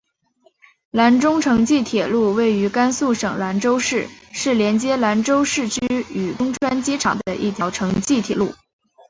[0.89, 5.79] 兰中城际铁路位于甘肃省兰州市是连接兰州市区
[6.11, 8.55] 与中川机场的一条城际铁路。